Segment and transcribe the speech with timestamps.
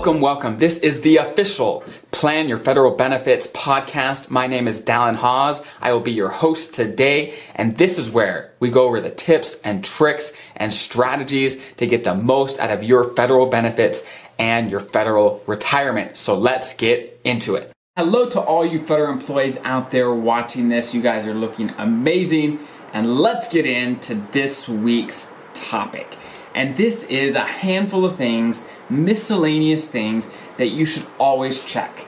[0.00, 0.56] Welcome, welcome.
[0.56, 4.30] This is the official Plan Your Federal Benefits podcast.
[4.30, 5.60] My name is Dallin Haws.
[5.82, 9.60] I will be your host today, and this is where we go over the tips
[9.60, 14.02] and tricks and strategies to get the most out of your federal benefits
[14.38, 16.16] and your federal retirement.
[16.16, 17.70] So let's get into it.
[17.94, 20.94] Hello to all you federal employees out there watching this.
[20.94, 22.58] You guys are looking amazing,
[22.94, 26.16] and let's get into this week's topic.
[26.54, 32.06] And this is a handful of things, miscellaneous things that you should always check.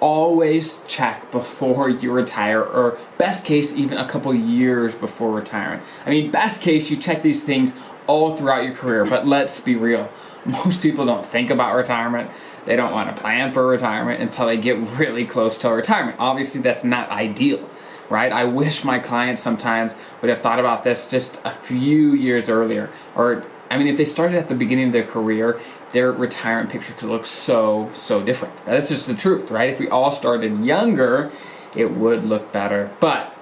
[0.00, 5.80] Always check before you retire, or best case, even a couple years before retiring.
[6.04, 7.76] I mean, best case, you check these things
[8.08, 10.10] all throughout your career, but let's be real.
[10.44, 12.30] Most people don't think about retirement.
[12.64, 16.16] They don't want to plan for retirement until they get really close to retirement.
[16.18, 17.68] Obviously, that's not ideal
[18.12, 18.30] right?
[18.30, 22.90] I wish my clients sometimes would have thought about this just a few years earlier
[23.16, 25.58] or I mean, if they started at the beginning of their career,
[25.92, 28.54] their retirement picture could look so, so different.
[28.66, 29.70] That's just the truth, right?
[29.70, 31.32] If we all started younger,
[31.74, 32.90] it would look better.
[33.00, 33.34] But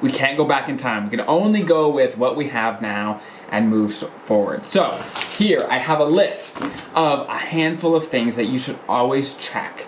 [0.00, 1.04] we can't go back in time.
[1.04, 3.20] We can only go with what we have now
[3.50, 4.64] and move forward.
[4.68, 4.92] So,
[5.36, 6.62] here I have a list
[6.94, 9.86] of a handful of things that you should always check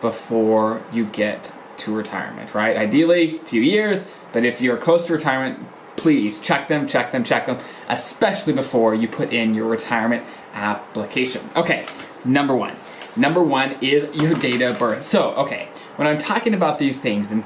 [0.00, 2.76] before you get to retirement, right?
[2.76, 5.64] Ideally, a few years, but if you're close to retirement,
[5.96, 7.58] please check them, check them, check them,
[7.88, 11.48] especially before you put in your retirement application.
[11.56, 11.86] Okay,
[12.24, 12.74] number one.
[13.16, 15.04] Number one is your date of birth.
[15.04, 17.42] So, okay, when I'm talking about these things and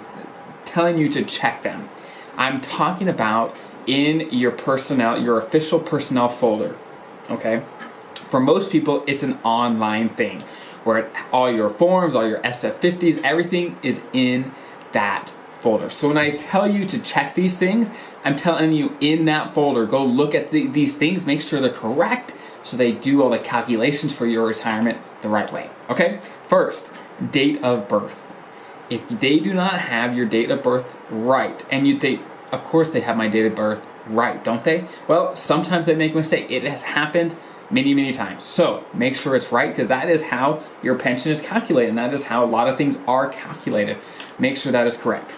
[0.64, 1.88] telling you to check them,
[2.36, 3.54] I'm talking about
[3.86, 6.76] in your personnel, your official personnel folder.
[7.30, 7.62] Okay?
[8.14, 10.42] For most people, it's an online thing
[10.84, 14.52] where all your forms, all your SF50s, everything is in
[14.92, 15.90] that folder.
[15.90, 17.90] So when I tell you to check these things,
[18.24, 21.70] I'm telling you in that folder, go look at the, these things, make sure they're
[21.70, 25.70] correct so they do all the calculations for your retirement the right way.
[25.88, 26.20] Okay?
[26.48, 26.90] First,
[27.30, 28.26] date of birth.
[28.90, 32.20] If they do not have your date of birth right, and you think,
[32.52, 34.84] of course they have my date of birth right, don't they?
[35.08, 36.50] Well, sometimes they make a mistake.
[36.50, 37.36] It has happened
[37.70, 38.44] many, many times.
[38.44, 42.12] So make sure it's right because that is how your pension is calculated, and that
[42.12, 43.96] is how a lot of things are calculated.
[44.38, 45.32] Make sure that is correct.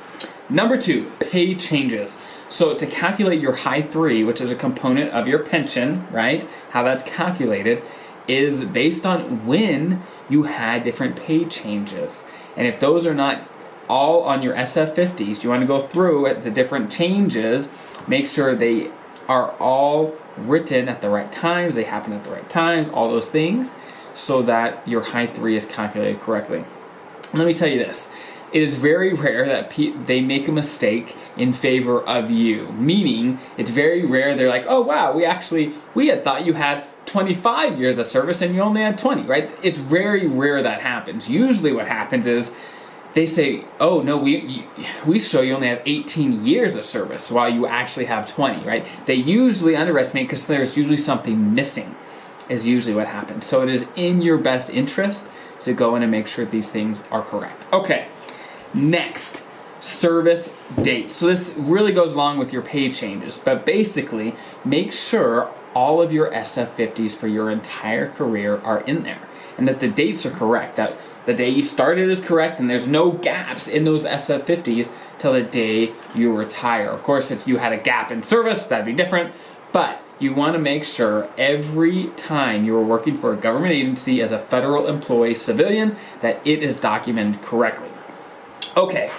[0.48, 2.18] Number two, pay changes.
[2.52, 6.46] So to calculate your high three, which is a component of your pension, right?
[6.68, 7.82] How that's calculated
[8.28, 12.24] is based on when you had different pay changes.
[12.54, 13.42] And if those are not
[13.88, 17.70] all on your SF50s, you want to go through at the different changes,
[18.06, 18.90] make sure they
[19.28, 23.30] are all written at the right times, they happen at the right times, all those
[23.30, 23.72] things,
[24.12, 26.62] so that your high three is calculated correctly.
[27.32, 28.12] Let me tell you this
[28.52, 32.68] it is very rare that pe- they make a mistake in favor of you.
[32.72, 36.84] Meaning, it's very rare they're like, oh wow, we actually, we had thought you had
[37.06, 39.50] 25 years of service and you only had 20, right?
[39.62, 41.28] It's very rare that happens.
[41.28, 42.52] Usually what happens is
[43.14, 44.66] they say, oh no, we,
[45.06, 48.86] we show you only have 18 years of service while you actually have 20, right?
[49.06, 51.94] They usually underestimate because there's usually something missing
[52.48, 53.46] is usually what happens.
[53.46, 55.26] So it is in your best interest
[55.64, 57.66] to go in and make sure these things are correct.
[57.72, 58.08] Okay.
[58.74, 59.44] Next,
[59.80, 61.10] service date.
[61.10, 64.34] So this really goes along with your pay changes, but basically
[64.64, 69.20] make sure all of your SF50s for your entire career are in there
[69.58, 70.96] and that the dates are correct, that
[71.26, 75.42] the day you started is correct and there's no gaps in those SF50s till the
[75.42, 76.88] day you retire.
[76.88, 79.32] Of course, if you had a gap in service, that'd be different,
[79.72, 84.22] but you want to make sure every time you are working for a government agency
[84.22, 87.91] as a federal employee civilian that it is documented correctly.
[88.74, 89.10] Okay,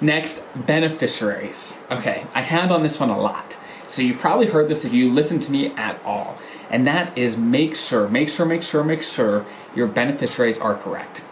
[0.00, 1.78] next, beneficiaries.
[1.90, 3.56] Okay, I hand on this one a lot.
[3.86, 6.36] So you probably heard this if you listen to me at all.
[6.70, 11.22] And that is make sure, make sure, make sure, make sure your beneficiaries are correct.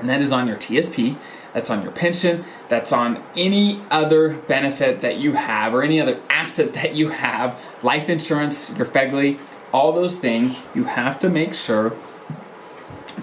[0.00, 1.16] And that is on your TSP,
[1.52, 6.20] that's on your pension, that's on any other benefit that you have or any other
[6.30, 9.38] asset that you have, life insurance, your FEGLI,
[9.72, 11.92] all those things, you have to make sure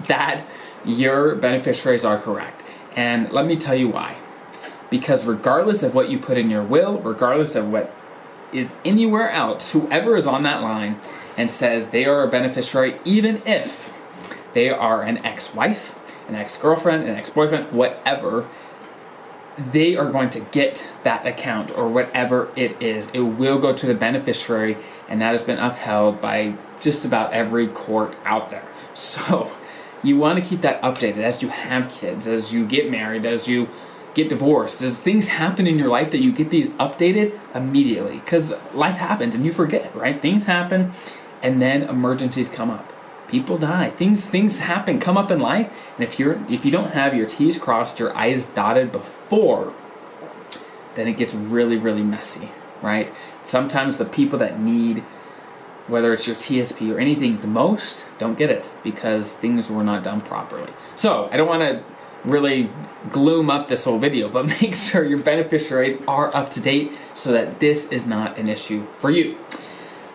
[0.06, 0.46] that
[0.86, 2.62] your beneficiaries are correct.
[2.96, 4.16] And let me tell you why.
[4.90, 7.94] Because regardless of what you put in your will, regardless of what
[8.52, 11.00] is anywhere else, whoever is on that line
[11.36, 13.92] and says they are a beneficiary, even if
[14.52, 15.96] they are an ex wife,
[16.28, 18.48] an ex girlfriend, an ex boyfriend, whatever,
[19.72, 23.10] they are going to get that account or whatever it is.
[23.10, 24.76] It will go to the beneficiary,
[25.08, 28.64] and that has been upheld by just about every court out there.
[28.92, 29.50] So,
[30.02, 33.46] you want to keep that updated as you have kids, as you get married, as
[33.46, 33.68] you
[34.14, 38.52] get divorced, as things happen in your life that you get these updated immediately because
[38.74, 40.20] life happens and you forget, right?
[40.20, 40.92] Things happen
[41.42, 42.92] and then emergencies come up.
[43.30, 43.90] people die.
[43.90, 47.26] Things things happen, come up in life, and if you're if you don't have your
[47.26, 49.72] T's crossed, your I's dotted before,
[50.96, 52.50] then it gets really really messy,
[52.82, 53.10] right?
[53.44, 55.04] Sometimes the people that need
[55.86, 60.04] whether it's your TSP or anything the most don't get it because things were not
[60.04, 60.72] done properly.
[60.96, 61.82] So, I don't want to
[62.24, 62.70] really
[63.10, 67.32] gloom up this whole video, but make sure your beneficiaries are up to date so
[67.32, 69.38] that this is not an issue for you.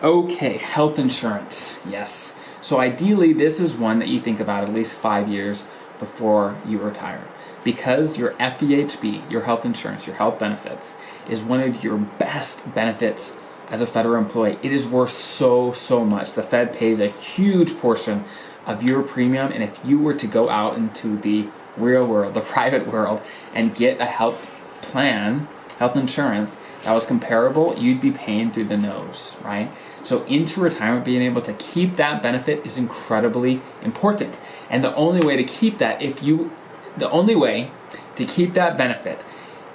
[0.02, 1.76] Okay, health insurance.
[1.88, 2.34] Yes.
[2.60, 5.64] So ideally, this is one that you think about at least five years
[5.98, 7.26] before you retire.
[7.64, 10.94] Because your FEHB, your health insurance, your health benefits,
[11.28, 13.34] is one of your best benefits
[13.70, 14.58] as a federal employee.
[14.62, 16.32] It is worth so, so much.
[16.32, 18.24] The Fed pays a huge portion
[18.66, 22.40] of your premium, and if you were to go out into the real world, the
[22.56, 23.20] private world,
[23.54, 24.50] and get a health
[24.82, 25.48] plan,
[25.78, 29.68] health insurance, that was comparable, you'd be paying through the nose, right?
[30.04, 34.38] So into retirement, being able to keep that benefit is incredibly important.
[34.70, 36.52] And the only way to keep that, if you,
[36.96, 37.72] the only way
[38.14, 39.24] to keep that benefit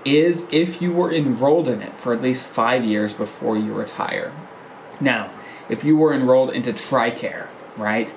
[0.05, 4.31] is if you were enrolled in it for at least five years before you retire.
[4.99, 5.31] Now,
[5.69, 8.13] if you were enrolled into TRICARE, right?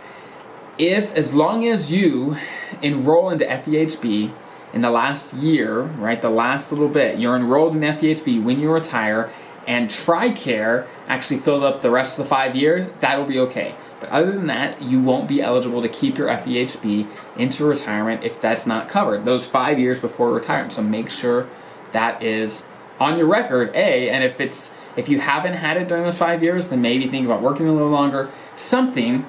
[0.77, 2.37] If, as long as you
[2.83, 4.35] enroll into FEHB
[4.73, 8.71] in the last year, right, the last little bit, you're enrolled in FEHB when you
[8.73, 9.31] retire,
[9.67, 13.75] and TRICARE actually fills up the rest of the five years, that'll be okay.
[14.01, 18.41] But other than that, you won't be eligible to keep your FEHB into retirement if
[18.41, 19.25] that's not covered.
[19.25, 20.73] Those five years before retirement.
[20.73, 21.47] So make sure
[21.95, 22.63] that is
[23.01, 26.43] on your record, A, and if it's if you haven't had it during those five
[26.43, 28.31] years, then maybe think about working a little longer.
[28.55, 29.27] Something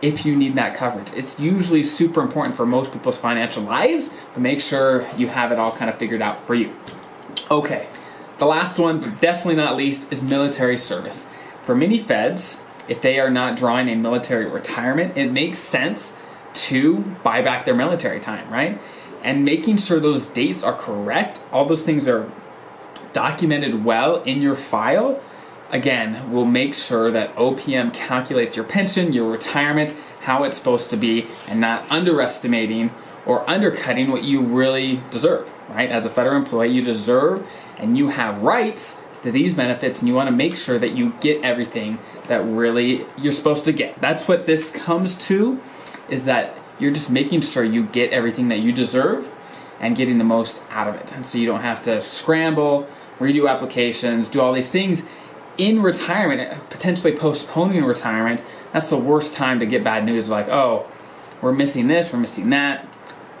[0.00, 1.10] if you need that coverage.
[1.14, 5.58] It's usually super important for most people's financial lives, but make sure you have it
[5.58, 6.74] all kind of figured out for you.
[7.50, 7.86] Okay,
[8.38, 11.26] the last one, but definitely not least, is military service.
[11.62, 16.16] For many feds, if they are not drawing a military retirement, it makes sense
[16.54, 18.80] to buy back their military time, right?
[19.24, 22.30] And making sure those dates are correct, all those things are
[23.12, 25.20] documented well in your file
[25.74, 30.96] again, we'll make sure that OPM calculates your pension, your retirement, how it's supposed to
[30.96, 32.90] be, and not underestimating
[33.26, 35.90] or undercutting what you really deserve, right?
[35.90, 37.46] As a federal employee, you deserve
[37.78, 41.12] and you have rights to these benefits, and you want to make sure that you
[41.22, 41.98] get everything
[42.28, 43.98] that really you're supposed to get.
[44.00, 45.60] That's what this comes to,
[46.10, 49.30] is that you're just making sure you get everything that you deserve
[49.80, 51.14] and getting the most out of it.
[51.14, 52.88] And so you don't have to scramble,
[53.18, 55.06] redo applications, do all these things
[55.58, 58.42] in retirement, potentially postponing retirement,
[58.72, 60.86] that's the worst time to get bad news like, oh,
[61.40, 62.88] we're missing this, we're missing that.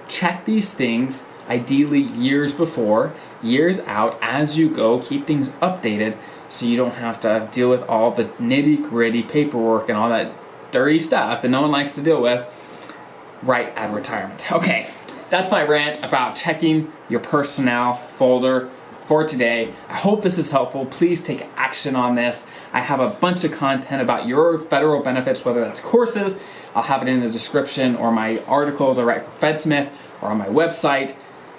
[0.06, 5.00] Check these things ideally years before, years out as you go.
[5.00, 6.16] Keep things updated
[6.48, 10.32] so you don't have to deal with all the nitty gritty paperwork and all that
[10.70, 12.46] dirty stuff that no one likes to deal with
[13.44, 14.52] right at retirement.
[14.52, 14.90] Okay,
[15.30, 18.70] that's my rant about checking your personnel folder
[19.06, 19.72] for today.
[19.88, 20.86] I hope this is helpful.
[20.86, 22.46] Please take action on this.
[22.72, 26.36] I have a bunch of content about your federal benefits, whether that's courses,
[26.74, 29.90] I'll have it in the description, or my articles I write for FedSmith,
[30.22, 31.14] or on my website,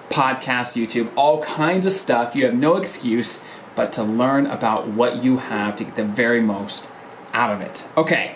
[0.10, 2.36] podcast, YouTube, all kinds of stuff.
[2.36, 3.44] You have no excuse
[3.76, 6.90] but to learn about what you have to get the very most
[7.34, 7.86] out of it.
[7.98, 8.36] Okay,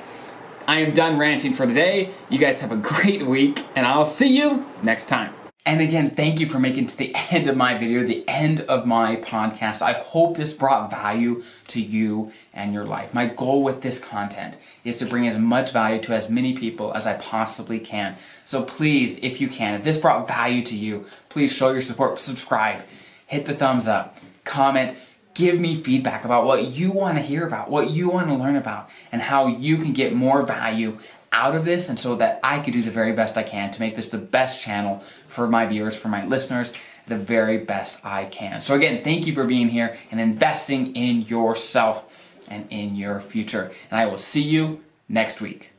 [0.69, 2.11] I am done ranting for today.
[2.29, 5.33] You guys have a great week, and I'll see you next time.
[5.65, 8.85] And again, thank you for making to the end of my video, the end of
[8.85, 9.81] my podcast.
[9.81, 13.15] I hope this brought value to you and your life.
[13.15, 16.93] My goal with this content is to bring as much value to as many people
[16.93, 18.15] as I possibly can.
[18.45, 22.19] So please, if you can, if this brought value to you, please show your support,
[22.19, 22.83] subscribe,
[23.25, 24.95] hit the thumbs up, comment,
[25.33, 28.55] give me feedback about what you want to hear about, what you want to learn
[28.55, 30.98] about, and how you can get more value
[31.31, 33.79] out of this and so that I could do the very best I can to
[33.79, 36.74] make this the best channel for my viewers, for my listeners,
[37.07, 38.62] the very best I can.
[38.62, 43.71] So again, thank you for being here and investing in yourself and in your future.
[43.91, 45.71] And I will see you next week.